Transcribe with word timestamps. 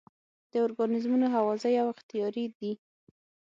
دا 0.51 0.57
ارګانیزمونه 0.65 1.27
هوازی 1.35 1.73
او 1.81 1.87
اختیاري 1.93 2.45
دي. 2.57 2.71